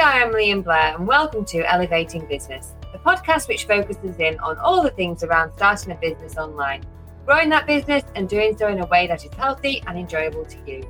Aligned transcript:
are 0.00 0.22
Emily 0.22 0.50
and 0.50 0.64
Blair, 0.64 0.96
and 0.96 1.06
welcome 1.06 1.44
to 1.44 1.58
Elevating 1.70 2.24
Business, 2.24 2.72
the 2.90 2.98
podcast 2.98 3.48
which 3.48 3.66
focuses 3.66 4.18
in 4.18 4.38
on 4.38 4.56
all 4.56 4.82
the 4.82 4.88
things 4.88 5.22
around 5.22 5.52
starting 5.52 5.92
a 5.92 5.94
business 5.96 6.38
online, 6.38 6.82
growing 7.26 7.50
that 7.50 7.66
business, 7.66 8.02
and 8.14 8.26
doing 8.26 8.56
so 8.56 8.68
in 8.68 8.80
a 8.80 8.86
way 8.86 9.06
that 9.06 9.22
is 9.26 9.30
healthy 9.34 9.82
and 9.86 9.98
enjoyable 9.98 10.46
to 10.46 10.56
you. 10.66 10.88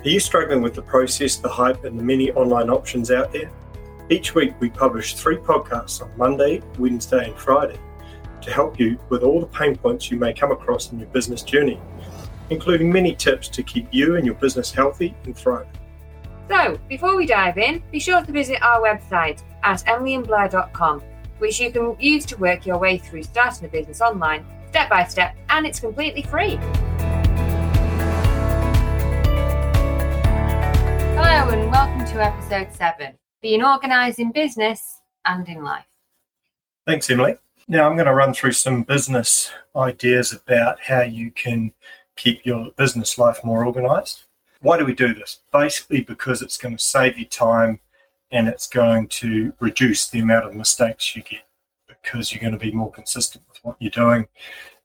Are 0.00 0.08
you 0.08 0.18
struggling 0.18 0.60
with 0.60 0.74
the 0.74 0.82
process, 0.82 1.36
the 1.36 1.48
hype, 1.48 1.84
and 1.84 1.96
the 1.96 2.02
many 2.02 2.32
online 2.32 2.68
options 2.68 3.12
out 3.12 3.32
there? 3.32 3.48
Each 4.10 4.34
week, 4.34 4.54
we 4.58 4.70
publish 4.70 5.14
three 5.14 5.36
podcasts 5.36 6.02
on 6.02 6.10
Monday, 6.16 6.62
Wednesday, 6.80 7.28
and 7.28 7.38
Friday 7.38 7.78
to 8.40 8.50
help 8.50 8.80
you 8.80 8.98
with 9.08 9.22
all 9.22 9.38
the 9.38 9.46
pain 9.46 9.76
points 9.76 10.10
you 10.10 10.18
may 10.18 10.32
come 10.32 10.50
across 10.50 10.90
in 10.90 10.98
your 10.98 11.08
business 11.10 11.42
journey, 11.42 11.80
including 12.50 12.90
many 12.90 13.14
tips 13.14 13.46
to 13.50 13.62
keep 13.62 13.86
you 13.92 14.16
and 14.16 14.26
your 14.26 14.34
business 14.34 14.72
healthy 14.72 15.14
and 15.26 15.36
thriving. 15.36 15.70
So, 16.48 16.78
before 16.88 17.16
we 17.16 17.26
dive 17.26 17.56
in, 17.56 17.82
be 17.92 18.00
sure 18.00 18.20
to 18.22 18.32
visit 18.32 18.60
our 18.62 18.80
website 18.80 19.42
at 19.62 19.78
emilyandblair.com, 19.84 21.00
which 21.38 21.60
you 21.60 21.70
can 21.70 21.96
use 22.00 22.26
to 22.26 22.36
work 22.36 22.66
your 22.66 22.78
way 22.78 22.98
through 22.98 23.22
starting 23.22 23.66
a 23.66 23.68
business 23.68 24.00
online 24.00 24.44
step 24.68 24.90
by 24.90 25.04
step, 25.04 25.36
and 25.50 25.66
it's 25.66 25.78
completely 25.78 26.22
free. 26.22 26.56
Hello, 31.14 31.50
and 31.50 31.70
welcome 31.70 32.04
to 32.06 32.22
episode 32.22 32.72
7 32.72 33.14
Being 33.40 33.62
Organised 33.62 34.18
in 34.18 34.32
Business 34.32 35.00
and 35.24 35.48
in 35.48 35.62
Life. 35.62 35.86
Thanks, 36.86 37.08
Emily. 37.08 37.36
Now, 37.68 37.88
I'm 37.88 37.94
going 37.94 38.06
to 38.06 38.14
run 38.14 38.34
through 38.34 38.52
some 38.52 38.82
business 38.82 39.52
ideas 39.76 40.32
about 40.32 40.80
how 40.80 41.02
you 41.02 41.30
can 41.30 41.72
keep 42.16 42.44
your 42.44 42.70
business 42.76 43.16
life 43.16 43.44
more 43.44 43.64
organised. 43.64 44.24
Why 44.62 44.78
do 44.78 44.84
we 44.84 44.94
do 44.94 45.12
this? 45.12 45.40
Basically, 45.52 46.02
because 46.02 46.40
it's 46.40 46.56
going 46.56 46.76
to 46.76 46.82
save 46.82 47.18
you 47.18 47.24
time 47.24 47.80
and 48.30 48.46
it's 48.48 48.68
going 48.68 49.08
to 49.08 49.52
reduce 49.58 50.08
the 50.08 50.20
amount 50.20 50.46
of 50.46 50.54
mistakes 50.54 51.14
you 51.16 51.22
get 51.22 51.42
because 51.88 52.32
you're 52.32 52.40
going 52.40 52.58
to 52.58 52.58
be 52.58 52.72
more 52.72 52.90
consistent 52.90 53.44
with 53.48 53.58
what 53.62 53.76
you're 53.80 53.90
doing 53.90 54.26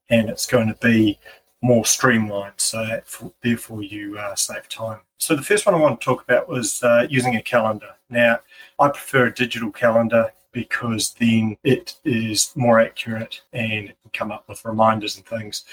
and 0.10 0.30
it's 0.30 0.48
going 0.48 0.68
to 0.68 0.78
be 0.82 1.20
more 1.62 1.86
streamlined. 1.86 2.54
So, 2.58 2.86
that, 2.86 3.06
therefore, 3.44 3.84
you 3.84 4.18
uh, 4.18 4.36
save 4.36 4.68
time. 4.68 5.02
So, 5.20 5.36
the 5.36 5.44
first 5.44 5.66
one 5.66 5.76
I 5.76 5.80
want 5.80 6.00
to 6.00 6.06
talk 6.06 6.24
about 6.24 6.50
was 6.50 6.82
uh, 6.82 7.06
using 7.10 7.36
a 7.36 7.42
calendar. 7.42 7.90
Now, 8.10 8.40
I 8.80 8.90
prefer 8.90 9.28
a 9.28 9.34
digital 9.34 9.72
calendar 9.72 10.32
because 10.52 11.14
then 11.20 11.56
it 11.64 11.98
is 12.04 12.52
more 12.56 12.80
accurate 12.80 13.42
and 13.54 13.90
it 13.90 13.98
can 14.02 14.12
come 14.12 14.32
up 14.32 14.46
with 14.50 14.66
reminders 14.66 15.18
and 15.18 15.26
things 15.26 15.66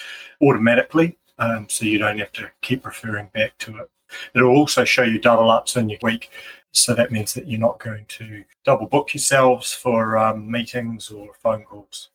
automatically. 0.43 1.17
Um, 1.39 1.69
so 1.71 1.87
you 1.87 1.99
don't 1.99 2.19
have 2.19 2.33
to 2.33 2.51
keep 2.61 2.85
referring 2.85 3.31
back 3.33 3.57
to 3.59 3.79
it. 3.79 3.91
It'll 4.35 4.57
also 4.57 4.85
show 4.85 5.03
you 5.03 5.19
double 5.19 5.51
ups 5.51 5.77
in 5.77 5.89
your 5.89 5.99
week. 6.03 6.31
So 6.73 6.93
that 6.95 7.13
means 7.13 7.35
that 7.35 7.47
you're 7.47 7.61
not 7.61 7.79
going 7.79 8.05
to 8.09 8.45
double 8.65 8.87
book 8.87 9.15
yourselves 9.15 9.73
for 9.73 10.17
um, 10.17 10.51
meetings 10.51 11.11
or 11.11 11.35
phone 11.41 11.63
calls. 11.65 12.11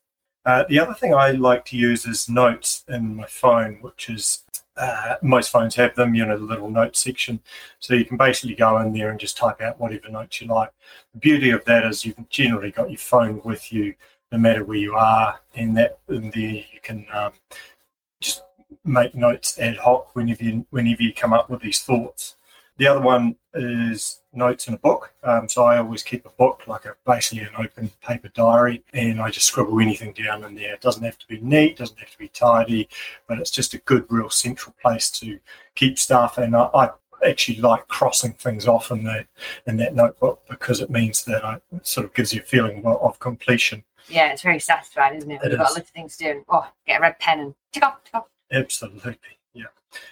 Uh, 0.45 0.63
the 0.67 0.79
other 0.79 0.93
thing 0.93 1.13
I 1.13 1.31
like 1.31 1.63
to 1.65 1.77
use 1.77 2.05
is 2.05 2.27
notes 2.27 2.83
in 2.87 3.15
my 3.15 3.25
phone, 3.25 3.77
which 3.81 4.09
is 4.09 4.43
uh, 4.77 5.15
most 5.21 5.51
phones 5.51 5.75
have 5.75 5.93
them, 5.95 6.15
you 6.15 6.25
know, 6.25 6.37
the 6.37 6.43
little 6.43 6.69
note 6.69 6.95
section. 6.95 7.39
So 7.79 7.93
you 7.93 8.05
can 8.05 8.17
basically 8.17 8.55
go 8.55 8.79
in 8.79 8.93
there 8.93 9.11
and 9.11 9.19
just 9.19 9.37
type 9.37 9.61
out 9.61 9.79
whatever 9.79 10.09
notes 10.09 10.41
you 10.41 10.47
like. 10.47 10.71
The 11.13 11.19
beauty 11.19 11.51
of 11.51 11.65
that 11.65 11.85
is 11.85 12.05
you've 12.05 12.29
generally 12.29 12.71
got 12.71 12.89
your 12.89 12.97
phone 12.97 13.41
with 13.43 13.71
you 13.73 13.93
no 14.31 14.37
matter 14.37 14.63
where 14.63 14.77
you 14.77 14.95
are, 14.95 15.39
and 15.55 15.75
that 15.77 15.99
in 16.07 16.31
there 16.31 16.49
you 16.49 16.79
can 16.81 17.05
um, 17.13 17.31
just 18.21 18.43
make 18.83 19.15
notes 19.15 19.57
ad 19.59 19.77
hoc 19.77 20.15
whenever 20.15 20.43
you, 20.43 20.65
whenever 20.69 21.03
you 21.03 21.13
come 21.13 21.33
up 21.33 21.49
with 21.49 21.61
these 21.61 21.81
thoughts. 21.81 22.35
The 22.77 22.87
other 22.87 23.01
one 23.01 23.35
is 23.53 24.21
notes 24.31 24.69
in 24.69 24.73
a 24.73 24.77
book. 24.77 25.13
Um, 25.23 25.49
so 25.49 25.65
I 25.65 25.79
always 25.79 26.01
keep 26.01 26.25
a 26.25 26.29
book, 26.29 26.61
like 26.65 26.85
a 26.85 26.95
basically 27.05 27.43
an 27.43 27.49
open 27.57 27.91
paper 28.01 28.29
diary, 28.29 28.83
and 28.93 29.21
I 29.21 29.31
just 29.31 29.47
scribble 29.47 29.81
anything 29.81 30.13
down 30.13 30.45
in 30.45 30.55
there. 30.55 30.75
It 30.75 30.81
doesn't 30.81 31.03
have 31.03 31.17
to 31.19 31.27
be 31.27 31.41
neat, 31.41 31.77
doesn't 31.77 31.99
have 31.99 32.11
to 32.11 32.17
be 32.17 32.29
tidy, 32.29 32.87
but 33.27 33.37
it's 33.39 33.51
just 33.51 33.73
a 33.73 33.79
good, 33.79 34.05
real 34.09 34.29
central 34.29 34.73
place 34.81 35.11
to 35.19 35.39
keep 35.75 35.99
stuff. 35.99 36.37
And 36.37 36.55
I, 36.55 36.69
I 36.73 36.89
actually 37.27 37.59
like 37.59 37.85
crossing 37.89 38.31
things 38.33 38.65
off 38.65 38.91
in 38.91 39.03
that 39.03 39.27
in 39.67 39.75
that 39.75 39.93
notebook 39.93 40.41
because 40.49 40.79
it 40.79 40.89
means 40.89 41.25
that 41.25 41.43
I, 41.43 41.59
it 41.75 41.85
sort 41.85 42.05
of 42.05 42.13
gives 42.13 42.33
you 42.33 42.39
a 42.39 42.45
feeling 42.45 42.85
of, 42.85 43.01
of 43.01 43.19
completion. 43.19 43.83
Yeah, 44.07 44.31
it's 44.31 44.41
very 44.41 44.59
satisfying, 44.59 45.15
isn't 45.17 45.29
it? 45.29 45.41
When 45.41 45.47
It 45.47 45.51
you've 45.51 45.59
got 45.59 45.71
is. 45.71 45.75
a 45.75 45.79
list 45.79 45.89
of 45.89 45.93
things 45.93 46.17
to 46.17 46.33
do. 46.33 46.45
Oh, 46.47 46.65
get 46.87 46.99
a 46.99 47.01
red 47.01 47.19
pen 47.19 47.39
and 47.41 47.55
tick 47.73 47.83
off, 47.83 48.01
tick 48.05 48.15
off. 48.15 48.25
Absolutely. 48.51 49.15
Yeah. 49.53 49.65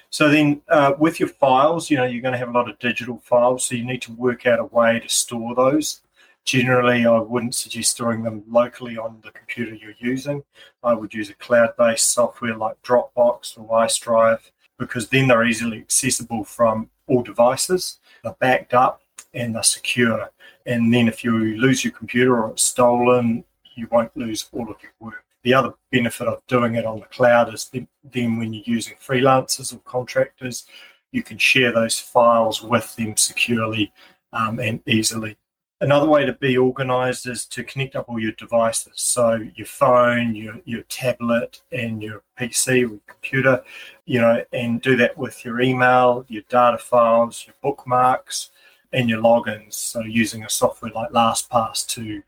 So 0.10 0.30
then 0.30 0.62
uh, 0.70 0.94
with 0.98 1.20
your 1.20 1.30
files, 1.30 1.90
you 1.90 1.98
know, 1.98 2.06
you're 2.06 2.22
going 2.22 2.34
to 2.34 2.38
have 2.38 2.50
a 2.50 2.58
lot 2.58 2.70
of 2.70 2.80
digital 2.80 3.18
files. 3.18 3.66
So 3.66 3.76
you 3.76 3.86
need 3.86 4.02
to 4.04 4.14
work 4.14 4.46
out 4.46 4.60
a 4.60 4.66
way 4.66 5.00
to 5.00 5.10
store 5.10 5.56
those. 5.56 6.02
Generally, 6.46 7.06
I 7.06 7.20
wouldn't 7.20 7.56
suggest 7.56 7.92
storing 7.92 8.24
them 8.24 8.44
locally 8.48 8.98
on 8.98 9.20
the 9.22 9.32
computer 9.32 9.76
you're 9.76 9.94
using. 10.00 10.44
I 10.82 10.94
would 10.94 11.14
use 11.14 11.30
a 11.30 11.36
cloud 11.36 11.76
based 11.78 12.14
software 12.14 12.56
like 12.56 12.82
Dropbox 12.84 13.60
or 13.60 13.68
IDrive 13.68 14.40
because 14.80 15.10
then 15.10 15.28
they're 15.28 15.44
easily 15.44 15.80
accessible 15.80 16.46
from 16.46 16.90
all 17.08 17.22
devices. 17.22 18.00
They're 18.24 18.36
backed 18.40 18.74
up 18.74 19.02
and 19.34 19.56
they're 19.56 19.64
secure. 19.64 20.32
And 20.66 20.94
then 20.94 21.08
if 21.08 21.24
you 21.24 21.58
lose 21.58 21.84
your 21.84 21.94
computer 21.94 22.42
or 22.42 22.52
it's 22.52 22.64
stolen, 22.64 23.44
you 23.76 23.88
won't 23.92 24.16
lose 24.16 24.48
all 24.52 24.70
of 24.70 24.78
your 24.82 24.92
work. 25.00 25.24
The 25.44 25.54
other 25.54 25.74
benefit 25.92 26.28
of 26.28 26.46
doing 26.48 26.76
it 26.76 26.86
on 26.86 27.00
the 27.00 27.06
cloud 27.06 27.54
is 27.54 27.70
then, 27.72 27.88
then 28.04 28.38
when 28.38 28.54
you're 28.54 28.64
using 28.66 28.96
freelancers 28.96 29.74
or 29.74 29.80
contractors, 29.80 30.66
you 31.12 31.24
can 31.24 31.38
share 31.38 31.72
those 31.72 32.00
files 32.00 32.62
with 32.62 32.96
them 32.96 33.16
securely 33.16 33.94
um, 34.34 34.60
and 34.60 34.82
easily. 34.88 35.38
Another 35.80 36.08
way 36.08 36.26
to 36.26 36.34
be 36.34 36.58
organized 36.58 37.28
is 37.28 37.46
to 37.46 37.64
connect 37.64 37.96
up 37.96 38.10
all 38.10 38.20
your 38.20 38.32
devices. 38.32 38.94
So 38.96 39.48
your 39.56 39.68
phone, 39.68 40.34
your, 40.34 40.56
your 40.66 40.82
tablet, 40.84 41.62
and 41.72 42.02
your 42.02 42.24
PC 42.40 42.90
or 42.92 43.00
computer, 43.06 43.64
you 44.06 44.20
know, 44.20 44.44
and 44.52 44.82
do 44.82 44.96
that 44.98 45.16
with 45.16 45.46
your 45.46 45.62
email, 45.62 46.26
your 46.30 46.42
data 46.50 46.80
files, 46.80 47.46
your 47.46 47.54
bookmarks, 47.62 48.50
and 48.92 49.08
your 49.08 49.22
logins. 49.22 49.76
So 49.76 50.02
using 50.02 50.44
a 50.44 50.50
software 50.50 50.92
like 50.92 51.12
LastPass 51.12 51.86
to 51.90 52.24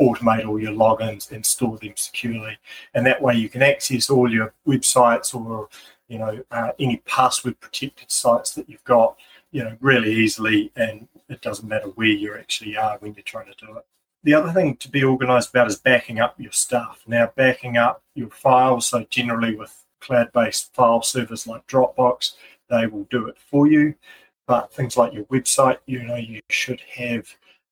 automate 0.00 0.46
all 0.46 0.60
your 0.60 0.72
logins 0.72 1.30
and 1.32 1.44
store 1.44 1.78
them 1.78 1.94
securely. 1.96 2.56
And 2.94 3.06
that 3.06 3.20
way 3.20 3.34
you 3.34 3.48
can 3.48 3.62
access 3.62 4.10
all 4.10 4.30
your 4.30 4.54
websites 4.66 5.34
or, 5.34 5.68
you 6.08 6.18
know, 6.18 6.42
uh, 6.50 6.72
any 6.78 6.98
password 7.06 7.58
protected 7.60 8.10
sites 8.10 8.54
that 8.54 8.68
you've 8.68 8.84
got, 8.84 9.16
you 9.52 9.64
know, 9.64 9.76
really 9.80 10.12
easily. 10.12 10.70
And 10.76 11.08
it 11.28 11.40
doesn't 11.40 11.68
matter 11.68 11.88
where 11.88 12.08
you 12.08 12.34
actually 12.34 12.76
are 12.76 12.98
when 12.98 13.14
you're 13.14 13.22
trying 13.22 13.52
to 13.52 13.66
do 13.66 13.76
it. 13.76 13.84
The 14.22 14.34
other 14.34 14.52
thing 14.52 14.76
to 14.76 14.90
be 14.90 15.04
organized 15.04 15.50
about 15.50 15.68
is 15.68 15.78
backing 15.78 16.20
up 16.20 16.38
your 16.40 16.52
stuff. 16.52 17.02
Now, 17.06 17.32
backing 17.36 17.76
up 17.76 18.02
your 18.14 18.30
files, 18.30 18.88
so 18.88 19.06
generally 19.08 19.54
with 19.54 19.84
cloud 20.00 20.32
based 20.32 20.74
file 20.74 21.02
servers 21.02 21.46
like 21.46 21.66
Dropbox, 21.66 22.32
they 22.68 22.86
will 22.86 23.06
do 23.10 23.28
it 23.28 23.36
for 23.38 23.66
you. 23.66 23.94
But 24.46 24.72
things 24.72 24.96
like 24.96 25.12
your 25.12 25.24
website, 25.24 25.78
you 25.86 26.02
know, 26.02 26.16
you 26.16 26.40
should 26.50 26.80
have 26.96 27.28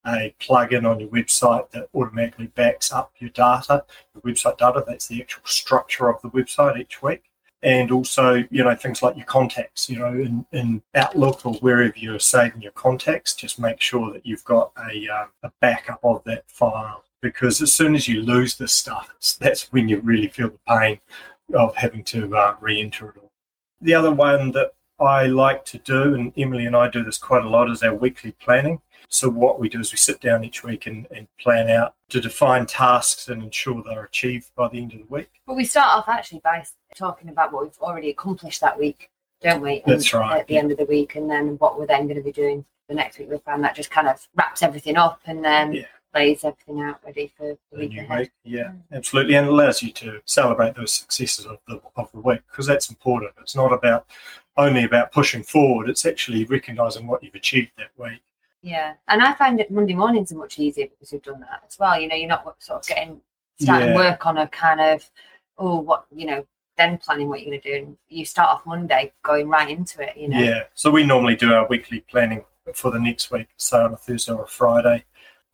a 0.06 0.34
plugin 0.40 0.88
on 0.88 1.00
your 1.00 1.08
website 1.08 1.70
that 1.70 1.88
automatically 1.94 2.48
backs 2.48 2.92
up 2.92 3.12
your 3.18 3.30
data, 3.30 3.84
the 4.14 4.20
website 4.20 4.58
data. 4.58 4.84
That's 4.86 5.08
the 5.08 5.22
actual 5.22 5.42
structure 5.44 6.08
of 6.08 6.20
the 6.22 6.28
website 6.28 6.78
each 6.78 7.02
week. 7.02 7.22
And 7.62 7.90
also, 7.90 8.44
you 8.50 8.62
know, 8.62 8.74
things 8.74 9.02
like 9.02 9.16
your 9.16 9.24
contacts, 9.24 9.88
you 9.88 9.98
know, 9.98 10.12
in, 10.12 10.44
in 10.52 10.82
Outlook 10.94 11.46
or 11.46 11.54
wherever 11.54 11.94
you're 11.96 12.18
saving 12.18 12.60
your 12.60 12.72
contacts, 12.72 13.34
just 13.34 13.58
make 13.58 13.80
sure 13.80 14.12
that 14.12 14.26
you've 14.26 14.44
got 14.44 14.72
a, 14.76 15.08
uh, 15.08 15.26
a 15.42 15.50
backup 15.62 16.00
of 16.04 16.22
that 16.24 16.44
file. 16.46 17.04
Because 17.22 17.62
as 17.62 17.72
soon 17.72 17.94
as 17.94 18.06
you 18.06 18.20
lose 18.20 18.56
this 18.56 18.74
stuff, 18.74 19.10
that's 19.40 19.72
when 19.72 19.88
you 19.88 20.00
really 20.00 20.28
feel 20.28 20.50
the 20.50 20.58
pain 20.68 21.00
of 21.54 21.74
having 21.76 22.04
to 22.04 22.36
uh, 22.36 22.56
re 22.60 22.82
enter 22.82 23.08
it 23.08 23.16
all. 23.16 23.32
The 23.80 23.94
other 23.94 24.12
one 24.12 24.52
that 24.52 24.72
I 25.00 25.26
like 25.26 25.64
to 25.66 25.78
do, 25.78 26.14
and 26.14 26.32
Emily 26.36 26.66
and 26.66 26.76
I 26.76 26.88
do 26.88 27.02
this 27.02 27.18
quite 27.18 27.44
a 27.44 27.48
lot, 27.48 27.70
is 27.70 27.82
our 27.82 27.94
weekly 27.94 28.32
planning. 28.32 28.80
So 29.08 29.28
what 29.28 29.60
we 29.60 29.68
do 29.68 29.80
is 29.80 29.92
we 29.92 29.96
sit 29.98 30.20
down 30.20 30.44
each 30.44 30.64
week 30.64 30.86
and, 30.86 31.06
and 31.10 31.26
plan 31.38 31.68
out 31.70 31.94
to 32.10 32.20
define 32.20 32.66
tasks 32.66 33.28
and 33.28 33.42
ensure 33.42 33.82
they're 33.82 34.04
achieved 34.04 34.50
by 34.56 34.68
the 34.68 34.78
end 34.78 34.92
of 34.92 34.98
the 35.00 35.06
week. 35.06 35.30
But 35.46 35.56
we 35.56 35.64
start 35.64 35.96
off 35.96 36.08
actually 36.08 36.40
by 36.40 36.64
talking 36.96 37.28
about 37.28 37.52
what 37.52 37.62
we've 37.64 37.78
already 37.80 38.10
accomplished 38.10 38.60
that 38.60 38.78
week, 38.78 39.10
don't 39.40 39.60
we? 39.62 39.82
And 39.86 39.92
That's 39.94 40.12
right, 40.12 40.40
At 40.40 40.46
the 40.48 40.54
yeah. 40.54 40.60
end 40.60 40.72
of 40.72 40.78
the 40.78 40.84
week, 40.86 41.16
and 41.16 41.30
then 41.30 41.56
what 41.58 41.78
we're 41.78 41.86
then 41.86 42.04
going 42.06 42.16
to 42.16 42.22
be 42.22 42.32
doing 42.32 42.64
the 42.88 42.94
next 42.94 43.18
week. 43.18 43.30
We 43.30 43.38
find 43.38 43.62
that 43.64 43.74
just 43.74 43.90
kind 43.90 44.08
of 44.08 44.26
wraps 44.34 44.62
everything 44.62 44.96
up 44.96 45.20
and 45.26 45.44
then 45.44 45.72
Yeah. 45.72 45.84
lays 46.14 46.44
everything 46.44 46.80
out 46.82 47.00
ready 47.04 47.32
for 47.36 47.56
the 47.72 47.78
week 47.78 47.92
new 47.92 48.02
ahead. 48.02 48.18
week. 48.18 48.30
Yeah, 48.44 48.72
absolutely, 48.92 49.34
and 49.36 49.46
it 49.46 49.52
allows 49.52 49.82
you 49.82 49.92
to 49.92 50.20
celebrate 50.26 50.74
those 50.74 50.92
successes 50.92 51.46
of 51.46 51.58
the 51.68 51.80
of 51.96 52.10
the 52.12 52.20
week 52.20 52.40
because 52.50 52.66
that's 52.66 52.90
important. 52.90 53.32
It's 53.40 53.56
not 53.56 53.72
about 53.72 54.06
only 54.56 54.84
about 54.84 55.12
pushing 55.12 55.42
forward; 55.42 55.88
it's 55.88 56.04
actually 56.04 56.44
recognizing 56.44 57.06
what 57.06 57.22
you've 57.22 57.34
achieved 57.34 57.72
that 57.78 57.90
week. 57.96 58.20
Yeah, 58.64 58.94
and 59.08 59.22
I 59.22 59.34
find 59.34 59.58
that 59.58 59.70
Monday 59.70 59.94
mornings 59.94 60.32
are 60.32 60.36
much 60.36 60.58
easier 60.58 60.86
because 60.86 61.12
we've 61.12 61.20
done 61.22 61.40
that 61.40 61.62
as 61.68 61.78
well. 61.78 62.00
You 62.00 62.08
know, 62.08 62.16
you're 62.16 62.28
not 62.28 62.46
sort 62.62 62.80
of 62.80 62.86
getting 62.86 63.20
starting 63.60 63.90
Yeah. 63.90 63.94
work 63.94 64.24
on 64.24 64.38
a 64.38 64.48
kind 64.48 64.80
of 64.80 65.08
oh 65.58 65.78
what 65.80 66.06
you 66.10 66.26
know 66.26 66.46
then 66.78 66.96
planning 66.96 67.28
what 67.28 67.40
you're 67.42 67.50
going 67.50 67.60
to 67.60 67.70
do. 67.70 67.84
And 67.84 67.96
you 68.08 68.24
start 68.24 68.48
off 68.48 68.64
Monday 68.64 69.12
going 69.22 69.48
right 69.50 69.68
into 69.68 70.02
it. 70.02 70.16
You 70.16 70.28
know. 70.28 70.38
Yeah, 70.38 70.62
so 70.72 70.90
we 70.90 71.04
normally 71.04 71.36
do 71.36 71.52
our 71.52 71.66
weekly 71.68 72.00
planning 72.10 72.42
for 72.72 72.90
the 72.90 72.98
next 72.98 73.30
week, 73.30 73.48
say 73.58 73.76
on 73.76 73.92
a 73.92 73.96
Thursday 73.98 74.32
or 74.32 74.44
a 74.44 74.48
Friday 74.48 75.04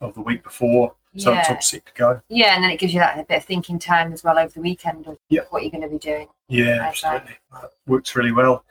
of 0.01 0.15
the 0.15 0.21
week 0.21 0.45
before. 0.45 0.95
So 1.17 1.33
it's 1.33 1.49
Yeah. 1.49 1.55
all 1.57 1.61
set 1.61 1.87
to 1.87 1.93
go. 1.95 2.21
Yeah, 2.29 2.55
and 2.55 2.63
then 2.63 2.71
it 2.71 2.79
gives 2.79 2.95
you 2.95 3.01
that 3.01 3.27
bit 3.27 3.39
of 3.39 3.45
thinking 3.45 3.81
time 3.81 4.13
as 4.13 4.23
well 4.23 4.39
over 4.39 4.53
the 4.55 4.61
weekend 4.61 5.09
of 5.09 5.19
Yeah. 5.29 5.41
what 5.51 5.63
you're 5.63 5.73
going 5.73 5.83
to 5.83 5.89
be 5.89 5.99
doing. 5.99 6.29
Yeah, 6.47 6.87
absolutely. 6.87 7.39
That 7.53 7.73
works 7.89 8.15
really 8.15 8.31
well. 8.31 8.65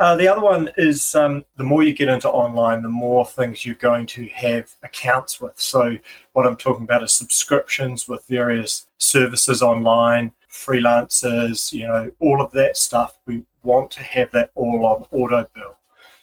Uh, 0.00 0.16
the 0.16 0.26
other 0.26 0.40
one 0.40 0.70
is 0.78 1.14
um, 1.14 1.44
the 1.58 1.62
more 1.62 1.82
you 1.82 1.92
get 1.92 2.08
into 2.08 2.30
online, 2.30 2.80
the 2.80 2.88
more 2.88 3.26
things 3.26 3.66
you're 3.66 3.74
going 3.74 4.06
to 4.06 4.26
have 4.28 4.74
accounts 4.82 5.42
with. 5.42 5.60
So, 5.60 5.98
what 6.32 6.46
I'm 6.46 6.56
talking 6.56 6.84
about 6.84 7.02
is 7.02 7.12
subscriptions 7.12 8.08
with 8.08 8.24
various 8.26 8.86
services 8.96 9.60
online, 9.60 10.32
freelancers, 10.50 11.70
you 11.70 11.86
know, 11.86 12.10
all 12.18 12.40
of 12.40 12.50
that 12.52 12.78
stuff. 12.78 13.18
We 13.26 13.44
want 13.62 13.90
to 13.90 14.02
have 14.02 14.30
that 14.30 14.52
all 14.54 14.86
on 14.86 15.04
auto 15.12 15.46
bill. 15.54 15.76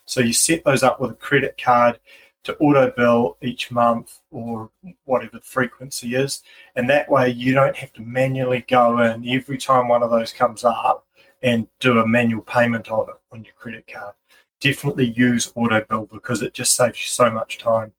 So, 0.05 0.21
you 0.21 0.33
set 0.33 0.63
those 0.63 0.81
up 0.81 0.99
with 0.99 1.11
a 1.11 1.15
credit 1.15 1.61
card 1.63 1.99
to 2.45 2.57
auto 2.57 2.89
bill 2.89 3.37
each 3.43 3.69
month 3.69 4.21
or 4.31 4.71
whatever 5.05 5.37
the 5.37 5.41
frequency 5.41 6.15
is. 6.15 6.41
And 6.75 6.89
that 6.89 7.11
way, 7.11 7.29
you 7.29 7.53
don't 7.53 7.75
have 7.75 7.93
to 7.93 8.01
manually 8.01 8.65
go 8.67 8.97
in 9.01 9.29
every 9.29 9.59
time 9.59 9.87
one 9.87 10.01
of 10.01 10.09
those 10.09 10.33
comes 10.33 10.63
up 10.63 11.06
and 11.47 11.67
do 11.79 11.99
a 11.99 12.07
manual 12.07 12.41
payment 12.41 12.89
on 12.89 13.09
it 13.09 13.15
on 13.31 13.43
your 13.43 13.53
credit 13.53 13.87
card. 13.91 14.13
Definitely 14.59 15.11
use 15.11 15.51
auto 15.55 15.85
bill 15.87 16.09
because 16.11 16.41
it 16.41 16.53
just 16.53 16.75
saves 16.75 16.99
you 16.99 17.07
so 17.07 17.29
much 17.29 17.57
time. 17.57 17.93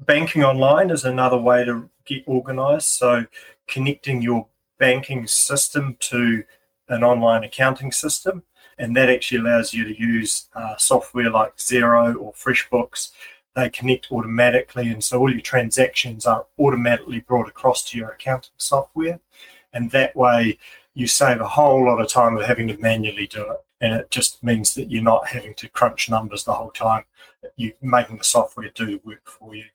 Banking 0.00 0.44
online 0.44 0.90
is 0.90 1.04
another 1.04 1.36
way 1.36 1.64
to 1.64 1.90
get 2.04 2.22
organized. 2.26 2.86
So, 2.86 3.26
connecting 3.66 4.22
your 4.22 4.46
banking 4.78 5.26
system 5.26 5.96
to 6.00 6.44
an 6.88 7.04
online 7.04 7.44
accounting 7.44 7.92
system, 7.92 8.42
and 8.78 8.96
that 8.96 9.10
actually 9.10 9.40
allows 9.40 9.74
you 9.74 9.84
to 9.84 10.00
use 10.00 10.48
uh, 10.54 10.76
software 10.76 11.30
like 11.30 11.56
Xero 11.56 12.16
or 12.18 12.32
FreshBooks. 12.32 13.10
They 13.54 13.68
connect 13.68 14.12
automatically, 14.12 14.88
and 14.88 15.02
so 15.02 15.18
all 15.18 15.32
your 15.32 15.40
transactions 15.40 16.26
are 16.26 16.46
automatically 16.58 17.20
brought 17.20 17.48
across 17.48 17.82
to 17.90 17.98
your 17.98 18.10
accounting 18.10 18.52
software. 18.56 19.18
And 19.72 19.90
that 19.90 20.16
way, 20.16 20.58
you 20.98 21.06
save 21.06 21.40
a 21.40 21.46
whole 21.46 21.84
lot 21.86 22.00
of 22.00 22.08
time 22.08 22.36
of 22.36 22.44
having 22.44 22.66
to 22.66 22.76
manually 22.78 23.28
do 23.28 23.48
it. 23.48 23.58
And 23.80 23.94
it 23.94 24.10
just 24.10 24.42
means 24.42 24.74
that 24.74 24.90
you're 24.90 25.00
not 25.00 25.28
having 25.28 25.54
to 25.54 25.68
crunch 25.68 26.10
numbers 26.10 26.42
the 26.42 26.52
whole 26.52 26.72
time. 26.72 27.04
You're 27.54 27.74
making 27.80 28.18
the 28.18 28.24
software 28.24 28.68
do 28.74 29.00
work 29.04 29.22
for 29.24 29.54
you. 29.54 29.66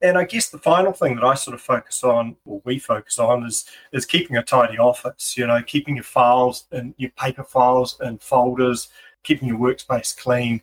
And 0.00 0.16
I 0.16 0.24
guess 0.24 0.48
the 0.48 0.56
final 0.56 0.92
thing 0.92 1.16
that 1.16 1.24
I 1.24 1.34
sort 1.34 1.54
of 1.54 1.60
focus 1.60 2.02
on, 2.02 2.36
or 2.46 2.62
we 2.64 2.78
focus 2.78 3.18
on, 3.18 3.44
is 3.44 3.66
is 3.92 4.06
keeping 4.06 4.38
a 4.38 4.42
tidy 4.42 4.78
office. 4.78 5.36
You 5.36 5.46
know, 5.46 5.62
keeping 5.62 5.96
your 5.96 6.04
files 6.04 6.64
and 6.72 6.94
your 6.96 7.10
paper 7.10 7.44
files 7.44 8.00
and 8.00 8.22
folders, 8.22 8.88
keeping 9.24 9.48
your 9.48 9.58
workspace 9.58 10.16
clean, 10.16 10.62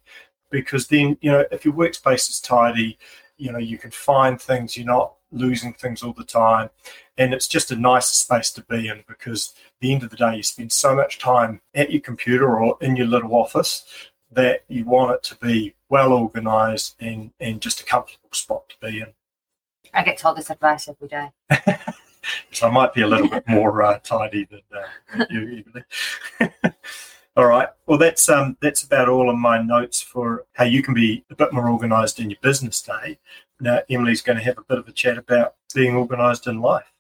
because 0.50 0.88
then 0.88 1.20
you 1.22 1.32
know 1.32 1.46
if 1.52 1.66
your 1.66 1.76
workspace 1.76 2.32
is 2.32 2.40
tidy, 2.40 2.98
you 3.38 3.52
know 3.52 3.60
you 3.60 3.78
can 3.78 3.92
find 3.92 4.42
things. 4.42 4.76
You're 4.76 4.88
not 4.88 5.14
losing 5.34 5.74
things 5.74 6.04
all 6.04 6.14
the 6.14 6.24
time, 6.24 6.70
and 7.18 7.34
it's 7.34 7.48
just 7.48 7.72
a 7.72 7.76
nicer 7.76 8.14
space 8.14 8.52
to 8.52 8.64
be 8.64 8.88
in 8.88 9.04
because 9.08 9.54
at 9.66 9.72
the 9.82 9.94
end 9.94 10.04
of 10.04 10.10
the 10.10 10.18
day 10.18 10.38
you 10.38 10.44
spend 10.44 10.72
so 10.72 10.96
much 10.96 11.20
time 11.20 11.62
at 11.74 11.92
your 11.92 12.02
computer 12.02 12.58
or 12.60 12.78
in 12.82 12.96
your 12.96 13.08
little 13.08 13.36
office 13.36 13.84
that 14.32 14.64
you 14.68 14.86
want 14.86 15.12
it 15.12 15.24
to 15.24 15.36
be 15.36 15.76
well 15.90 16.12
organized 16.14 16.96
and 17.00 17.32
and 17.40 17.62
just 17.62 17.82
a 17.82 17.86
comfortable 17.86 18.30
spot 18.32 18.70
to 18.70 18.76
be 18.82 19.00
in. 19.00 19.08
I 19.94 20.04
get 20.04 20.18
told 20.18 20.38
this 20.38 20.50
advice 20.50 20.88
every 20.88 21.08
day. 21.08 21.32
So 22.52 22.68
I 22.68 22.72
might 22.72 22.94
be 22.94 23.02
a 23.02 23.08
little 23.08 23.28
bit 23.28 23.48
more 23.48 23.84
uh, 23.84 24.00
tidy 24.00 24.48
than, 24.50 24.62
uh, 24.74 25.26
you. 25.30 25.64
all 27.36 27.48
right. 27.48 27.70
Well, 27.88 27.98
that's 27.98 28.30
um, 28.30 28.58
that's 28.62 28.84
about 28.84 29.10
all 29.10 29.30
of 29.30 29.38
my 29.38 29.62
notes 29.62 30.02
for 30.02 30.46
how 30.54 30.66
you 30.66 30.84
can 30.84 30.94
be 30.94 31.26
a 31.32 31.36
bit 31.36 31.52
more 31.52 31.70
organised 31.70 32.20
in 32.20 32.30
your 32.30 32.40
business 32.42 32.82
day. 32.82 33.18
Now, 33.60 33.80
Emily's 33.90 34.22
going 34.22 34.38
to 34.38 34.44
have 34.44 34.58
a 34.58 34.64
bit 34.64 34.78
of 34.78 34.88
a 34.88 34.92
chat 34.92 35.18
about 35.18 35.56
being 35.74 35.96
organised 35.96 36.48
in 36.48 36.62
life. 36.62 36.92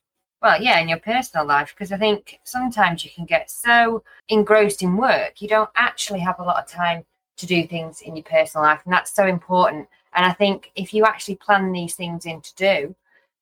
Well, 0.42 0.62
yeah, 0.62 0.80
in 0.80 0.90
your 0.90 1.00
personal 1.00 1.46
life, 1.46 1.74
because 1.74 1.92
I 1.92 1.98
think 1.98 2.40
sometimes 2.44 3.06
you 3.06 3.12
can 3.16 3.26
get 3.26 3.50
so 3.50 4.04
engrossed 4.28 4.82
in 4.82 4.98
work, 4.98 5.42
you 5.42 5.48
don't 5.48 5.70
actually 5.76 6.20
have 6.20 6.40
a 6.40 6.44
lot 6.44 6.62
of 6.62 6.68
time 6.68 7.06
to 7.38 7.46
do 7.46 7.66
things 7.66 8.02
in 8.02 8.16
your 8.16 8.24
personal 8.24 8.66
life. 8.66 8.82
And 8.84 8.94
that's 8.94 9.16
so 9.16 9.26
important. 9.26 9.88
And 10.14 10.26
I 10.26 10.34
think 10.34 10.72
if 10.76 10.94
you 10.94 11.06
actually 11.06 11.36
plan 11.36 11.72
these 11.72 11.96
things 11.96 12.26
in 12.26 12.42
to 12.42 12.56
do, 12.56 12.96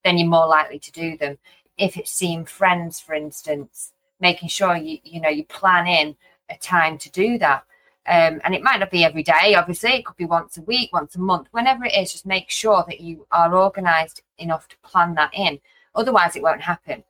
then 0.04 0.18
you're 0.18 0.28
more 0.28 0.48
likely 0.48 0.80
to 0.80 0.92
do 0.92 1.18
them. 1.18 1.38
If 1.78 1.98
it's 1.98 2.12
seeing 2.12 2.46
friends, 2.46 3.00
for 3.00 3.14
instance, 3.14 3.94
making 4.20 4.50
sure 4.50 4.76
you, 4.76 5.00
you 5.04 5.22
know, 5.22 5.30
you 5.30 5.46
plan 5.46 5.88
in 5.88 6.16
a 6.52 6.58
time 6.58 6.98
to 7.00 7.10
do 7.12 7.38
that. 7.40 7.64
Um, 8.08 8.42
and 8.44 8.56
it 8.56 8.64
might 8.64 8.80
not 8.80 8.92
be 8.92 9.04
every 9.04 9.24
day, 9.24 9.56
obviously, 9.56 9.92
it 9.92 10.06
could 10.06 10.18
be 10.18 10.26
once 10.26 10.58
a 10.58 10.64
week, 10.64 10.92
once 10.92 11.16
a 11.16 11.20
month, 11.20 11.48
whenever 11.52 11.86
it 11.86 11.94
is, 11.94 12.12
just 12.12 12.26
make 12.26 12.50
sure 12.50 12.84
that 12.88 13.00
you 13.00 13.28
are 13.32 13.56
organized 13.56 14.24
enough 14.40 14.68
to 14.70 14.78
plan 14.84 15.14
that 15.16 15.32
in. 15.34 15.60
Otherwise, 15.94 16.36
it 16.36 16.42
won't 16.42 16.62
happen. 16.62 17.04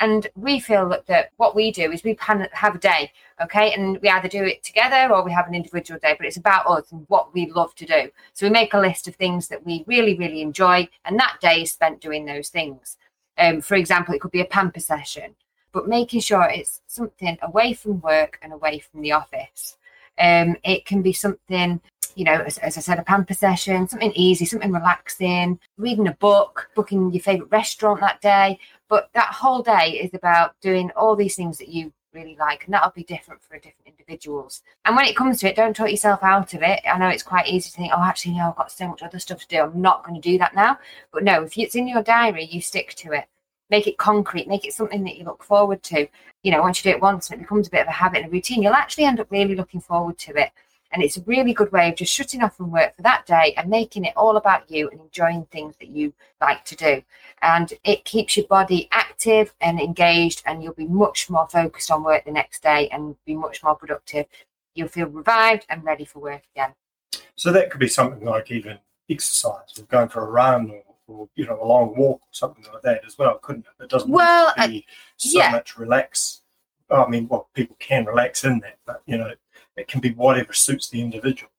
And 0.00 0.26
we 0.34 0.58
feel 0.58 0.88
that, 0.88 1.06
that 1.06 1.30
what 1.36 1.54
we 1.54 1.70
do 1.70 1.92
is 1.92 2.02
we 2.02 2.14
plan, 2.14 2.48
have 2.50 2.74
a 2.74 2.78
day, 2.78 3.12
okay? 3.40 3.72
And 3.72 4.00
we 4.02 4.08
either 4.08 4.26
do 4.26 4.42
it 4.42 4.64
together 4.64 5.14
or 5.14 5.22
we 5.22 5.30
have 5.30 5.46
an 5.46 5.54
individual 5.54 6.00
day, 6.00 6.16
but 6.18 6.26
it's 6.26 6.38
about 6.38 6.66
us 6.66 6.90
and 6.90 7.04
what 7.06 7.32
we 7.32 7.48
love 7.52 7.72
to 7.76 7.86
do. 7.86 8.10
So 8.32 8.44
we 8.44 8.50
make 8.50 8.74
a 8.74 8.80
list 8.80 9.06
of 9.06 9.14
things 9.14 9.46
that 9.46 9.64
we 9.64 9.84
really, 9.86 10.18
really 10.18 10.42
enjoy, 10.42 10.88
and 11.04 11.20
that 11.20 11.36
day 11.40 11.62
is 11.62 11.70
spent 11.70 12.00
doing 12.00 12.24
those 12.24 12.48
things. 12.48 12.96
Um, 13.38 13.60
for 13.60 13.76
example, 13.76 14.12
it 14.12 14.20
could 14.20 14.32
be 14.32 14.40
a 14.40 14.44
pamper 14.44 14.80
session, 14.80 15.36
but 15.72 15.88
making 15.88 16.20
sure 16.20 16.44
it's 16.44 16.80
something 16.86 17.38
away 17.42 17.72
from 17.72 18.00
work 18.00 18.38
and 18.42 18.52
away 18.52 18.78
from 18.78 19.02
the 19.02 19.12
office. 19.12 19.76
Um, 20.18 20.56
it 20.64 20.84
can 20.84 21.02
be 21.02 21.12
something, 21.12 21.80
you 22.14 22.24
know, 22.24 22.42
as, 22.46 22.58
as 22.58 22.76
I 22.76 22.80
said, 22.80 22.98
a 22.98 23.02
pamper 23.02 23.34
session, 23.34 23.88
something 23.88 24.12
easy, 24.14 24.44
something 24.44 24.72
relaxing, 24.72 25.58
reading 25.78 26.08
a 26.08 26.14
book, 26.14 26.68
booking 26.74 27.10
your 27.12 27.22
favorite 27.22 27.50
restaurant 27.50 28.00
that 28.00 28.20
day. 28.20 28.58
But 28.88 29.08
that 29.14 29.32
whole 29.32 29.62
day 29.62 30.00
is 30.02 30.12
about 30.12 30.54
doing 30.60 30.90
all 30.90 31.16
these 31.16 31.34
things 31.34 31.56
that 31.58 31.68
you 31.68 31.92
really 32.12 32.36
like, 32.38 32.64
and 32.66 32.74
that'll 32.74 32.90
be 32.90 33.04
different 33.04 33.42
for 33.42 33.56
different 33.56 33.86
individuals. 33.86 34.62
And 34.84 34.94
when 34.94 35.06
it 35.06 35.16
comes 35.16 35.40
to 35.40 35.48
it, 35.48 35.56
don't 35.56 35.74
talk 35.74 35.90
yourself 35.90 36.22
out 36.22 36.52
of 36.52 36.62
it. 36.62 36.80
I 36.84 36.98
know 36.98 37.08
it's 37.08 37.22
quite 37.22 37.48
easy 37.48 37.70
to 37.70 37.76
think, 37.76 37.92
oh, 37.96 38.02
actually, 38.02 38.34
no, 38.34 38.50
I've 38.50 38.56
got 38.56 38.70
so 38.70 38.88
much 38.88 39.02
other 39.02 39.18
stuff 39.18 39.40
to 39.40 39.48
do. 39.48 39.62
I'm 39.62 39.80
not 39.80 40.04
going 40.04 40.20
to 40.20 40.28
do 40.28 40.36
that 40.38 40.54
now. 40.54 40.78
But 41.10 41.24
no, 41.24 41.44
if 41.44 41.56
it's 41.56 41.74
in 41.74 41.88
your 41.88 42.02
diary, 42.02 42.44
you 42.44 42.60
stick 42.60 42.94
to 42.96 43.12
it. 43.12 43.24
Make 43.72 43.86
it 43.86 43.96
concrete, 43.96 44.48
make 44.48 44.66
it 44.66 44.74
something 44.74 45.02
that 45.04 45.16
you 45.16 45.24
look 45.24 45.42
forward 45.42 45.82
to. 45.84 46.06
You 46.42 46.52
know, 46.52 46.60
once 46.60 46.84
you 46.84 46.90
do 46.90 46.96
it 46.96 47.02
once 47.02 47.30
and 47.30 47.40
it 47.40 47.44
becomes 47.44 47.68
a 47.68 47.70
bit 47.70 47.80
of 47.80 47.88
a 47.88 47.92
habit 47.92 48.18
and 48.18 48.28
a 48.28 48.30
routine, 48.30 48.62
you'll 48.62 48.74
actually 48.74 49.04
end 49.04 49.18
up 49.18 49.30
really 49.30 49.54
looking 49.54 49.80
forward 49.80 50.18
to 50.18 50.38
it. 50.38 50.50
And 50.92 51.02
it's 51.02 51.16
a 51.16 51.22
really 51.22 51.54
good 51.54 51.72
way 51.72 51.88
of 51.88 51.96
just 51.96 52.12
shutting 52.12 52.42
off 52.42 52.58
from 52.58 52.70
work 52.70 52.94
for 52.94 53.00
that 53.00 53.24
day 53.24 53.54
and 53.56 53.70
making 53.70 54.04
it 54.04 54.12
all 54.14 54.36
about 54.36 54.70
you 54.70 54.90
and 54.90 55.00
enjoying 55.00 55.46
things 55.46 55.74
that 55.80 55.88
you 55.88 56.12
like 56.38 56.66
to 56.66 56.76
do. 56.76 57.02
And 57.40 57.72
it 57.82 58.04
keeps 58.04 58.36
your 58.36 58.46
body 58.46 58.88
active 58.92 59.54
and 59.62 59.80
engaged, 59.80 60.42
and 60.44 60.62
you'll 60.62 60.74
be 60.74 60.86
much 60.86 61.30
more 61.30 61.48
focused 61.48 61.90
on 61.90 62.04
work 62.04 62.26
the 62.26 62.30
next 62.30 62.62
day 62.62 62.90
and 62.90 63.16
be 63.24 63.34
much 63.34 63.64
more 63.64 63.74
productive. 63.74 64.26
You'll 64.74 64.88
feel 64.88 65.06
revived 65.06 65.64
and 65.70 65.82
ready 65.82 66.04
for 66.04 66.18
work 66.18 66.42
again. 66.54 66.74
So 67.36 67.50
that 67.52 67.70
could 67.70 67.80
be 67.80 67.88
something 67.88 68.22
like 68.22 68.50
even 68.50 68.80
exercise 69.08 69.78
or 69.78 69.84
going 69.84 70.10
for 70.10 70.28
a 70.28 70.30
run 70.30 70.70
or, 70.70 70.82
or 71.06 71.28
you 71.34 71.46
know 71.46 71.58
a 71.62 71.64
long 71.66 71.94
walk 71.96 72.20
or 72.20 72.32
something 72.32 72.64
like 72.72 72.82
that 72.82 73.04
as 73.06 73.18
well, 73.18 73.38
couldn't 73.42 73.66
it? 73.78 73.84
It 73.84 73.90
doesn't 73.90 74.10
Well, 74.10 74.52
be 74.66 74.86
so 75.16 75.38
yeah. 75.38 75.50
much 75.50 75.76
relax. 75.76 76.42
I 76.90 77.06
mean, 77.08 77.26
well, 77.28 77.48
people 77.54 77.76
can 77.78 78.04
relax 78.04 78.44
in 78.44 78.58
that, 78.60 78.78
but 78.86 79.02
you 79.06 79.16
know, 79.16 79.32
it 79.76 79.88
can 79.88 80.00
be 80.00 80.12
whatever 80.12 80.52
suits 80.52 80.90
the 80.90 81.00
individual. 81.00 81.50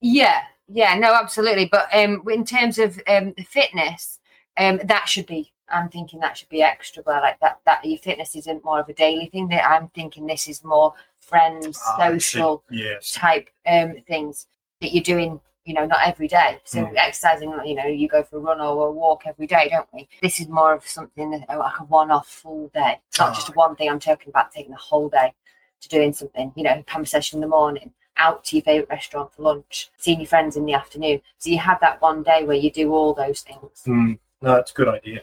Yeah, 0.00 0.42
yeah, 0.68 0.94
no, 0.96 1.12
absolutely. 1.14 1.66
But 1.66 1.88
um, 1.92 2.22
in 2.30 2.44
terms 2.44 2.78
of 2.78 3.00
um, 3.08 3.34
the 3.36 3.42
fitness, 3.44 4.20
um, 4.56 4.80
that 4.84 5.08
should 5.08 5.26
be. 5.26 5.52
I'm 5.68 5.88
thinking 5.88 6.20
that 6.20 6.38
should 6.38 6.48
be 6.48 6.62
extra. 6.62 7.02
But 7.02 7.22
like 7.22 7.40
that, 7.40 7.58
that 7.66 7.84
your 7.84 7.98
fitness 7.98 8.36
isn't 8.36 8.64
more 8.64 8.78
of 8.78 8.88
a 8.88 8.94
daily 8.94 9.26
thing. 9.26 9.48
That 9.48 9.68
I'm 9.68 9.88
thinking 9.88 10.24
this 10.26 10.46
is 10.46 10.62
more 10.62 10.94
friends, 11.18 11.76
Ah, 11.84 11.96
social 12.12 12.62
Yes. 12.70 13.12
type 13.12 13.50
um, 13.66 13.94
things 14.06 14.46
that 14.80 14.92
you're 14.94 15.02
doing. 15.02 15.40
You 15.66 15.74
know, 15.74 15.84
not 15.84 15.98
every 16.06 16.28
day. 16.28 16.60
So 16.64 16.78
Mm. 16.78 16.94
exercising, 16.96 17.52
you 17.64 17.74
know, 17.74 17.86
you 17.86 18.06
go 18.08 18.22
for 18.22 18.36
a 18.36 18.40
run 18.40 18.60
or 18.60 18.86
a 18.86 18.90
walk 18.92 19.24
every 19.26 19.48
day, 19.48 19.68
don't 19.68 19.88
we? 19.92 20.08
This 20.22 20.38
is 20.40 20.48
more 20.48 20.72
of 20.72 20.86
something 20.86 21.30
that, 21.32 21.48
like 21.48 21.80
a 21.80 21.84
one-off 21.84 22.28
full 22.28 22.68
day. 22.68 23.00
It's 23.08 23.18
not 23.18 23.30
Ah. 23.30 23.34
just 23.34 23.56
one 23.56 23.74
thing. 23.74 23.90
I'm 23.90 23.98
talking 23.98 24.28
about 24.28 24.52
taking 24.52 24.70
the 24.70 24.78
whole 24.78 25.08
day 25.08 25.34
to 25.80 25.88
doing 25.88 26.12
something. 26.12 26.52
You 26.54 26.62
know, 26.62 26.84
pump 26.86 27.08
session 27.08 27.38
in 27.38 27.40
the 27.40 27.48
morning, 27.48 27.92
out 28.16 28.44
to 28.44 28.56
your 28.56 28.62
favourite 28.62 28.88
restaurant 28.90 29.32
for 29.34 29.42
lunch, 29.42 29.90
seeing 29.96 30.20
your 30.20 30.28
friends 30.28 30.56
in 30.56 30.64
the 30.66 30.72
afternoon. 30.72 31.20
So 31.38 31.50
you 31.50 31.58
have 31.58 31.80
that 31.80 32.00
one 32.00 32.22
day 32.22 32.44
where 32.44 32.56
you 32.56 32.70
do 32.70 32.94
all 32.94 33.12
those 33.12 33.40
things. 33.40 33.82
Mm, 33.88 34.20
no, 34.40 34.54
it's 34.54 34.70
a 34.70 34.74
good 34.74 34.88
idea. 34.88 35.22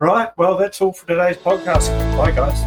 Right. 0.00 0.30
Well, 0.36 0.56
that's 0.58 0.80
all 0.82 0.92
for 0.92 1.06
today's 1.06 1.36
podcast. 1.36 1.88
Bye, 2.18 2.32
guys. 2.32 2.60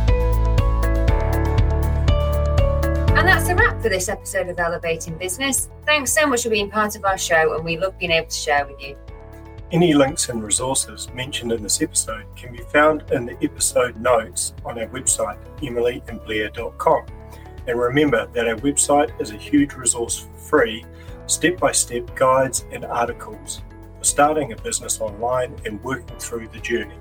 And 3.17 3.27
that's 3.27 3.49
a 3.49 3.53
wrap 3.79 3.83
for 3.83 3.89
this 3.89 4.09
episode 4.09 4.49
of 4.49 4.59
Elevating 4.59 5.17
Business. 5.17 5.69
Thanks 5.85 6.11
so 6.11 6.27
much 6.27 6.43
for 6.43 6.49
being 6.49 6.69
part 6.69 6.95
of 6.95 7.05
our 7.05 7.17
show, 7.17 7.55
and 7.55 7.63
we 7.63 7.77
love 7.77 7.97
being 7.97 8.11
able 8.11 8.27
to 8.27 8.35
share 8.35 8.65
with 8.65 8.81
you. 8.81 8.97
Any 9.71 9.93
links 9.93 10.29
and 10.29 10.43
resources 10.43 11.07
mentioned 11.13 11.51
in 11.51 11.61
this 11.61 11.81
episode 11.81 12.25
can 12.35 12.51
be 12.51 12.63
found 12.73 13.03
in 13.11 13.25
the 13.25 13.37
episode 13.41 13.95
notes 13.97 14.53
on 14.65 14.79
our 14.79 14.87
website, 14.87 15.37
emilyandblair.com. 15.59 17.05
And 17.67 17.79
remember 17.79 18.27
that 18.33 18.47
our 18.47 18.55
website 18.55 19.11
is 19.21 19.31
a 19.31 19.37
huge 19.37 19.73
resource 19.73 20.19
for 20.19 20.33
free, 20.37 20.85
step 21.27 21.59
by 21.59 21.71
step 21.71 22.15
guides 22.15 22.65
and 22.71 22.83
articles 22.83 23.61
for 23.99 24.03
starting 24.03 24.53
a 24.53 24.55
business 24.57 24.99
online 24.99 25.55
and 25.65 25.81
working 25.83 26.17
through 26.17 26.47
the 26.47 26.59
journey. 26.59 26.95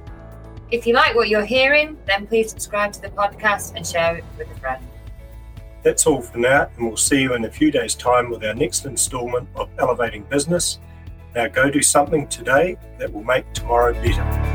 If 0.70 0.86
you 0.86 0.92
like 0.92 1.14
what 1.14 1.30
you're 1.30 1.46
hearing, 1.46 1.96
then 2.06 2.26
please 2.26 2.50
subscribe 2.50 2.92
to 2.92 3.00
the 3.00 3.08
podcast 3.08 3.74
and 3.74 3.86
share 3.86 4.18
it 4.18 4.24
with 4.36 4.50
a 4.50 4.60
friend. 4.60 4.84
That's 5.82 6.06
all 6.06 6.20
for 6.20 6.38
now, 6.38 6.68
and 6.76 6.86
we'll 6.86 6.96
see 6.96 7.22
you 7.22 7.34
in 7.34 7.44
a 7.44 7.50
few 7.50 7.70
days' 7.70 7.94
time 7.94 8.30
with 8.30 8.44
our 8.44 8.54
next 8.54 8.84
installment 8.84 9.48
of 9.54 9.70
Elevating 9.78 10.24
Business. 10.24 10.80
Now 11.34 11.46
go 11.48 11.70
do 11.70 11.82
something 11.82 12.26
today 12.28 12.76
that 12.98 13.12
will 13.12 13.24
make 13.24 13.52
tomorrow 13.52 13.92
better. 13.94 14.47